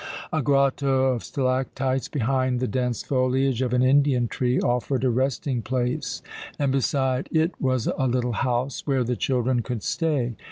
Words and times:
A 0.33 0.41
grotto 0.41 1.11
of 1.13 1.23
stalactites 1.23 2.07
behind 2.07 2.59
the 2.59 2.65
dense 2.67 3.03
foliage 3.03 3.61
of 3.61 3.71
an 3.71 3.83
Indian 3.83 4.27
tree 4.27 4.59
offered 4.59 5.03
a 5.03 5.11
resting 5.11 5.61
place, 5.61 6.23
and 6.57 6.71
beside 6.71 7.29
it 7.31 7.51
was 7.61 7.85
a 7.99 8.07
little 8.07 8.33
house 8.33 8.87
where 8.87 9.03
the 9.03 9.15
children 9.15 9.61
could 9.61 9.83
stay. 9.83 10.33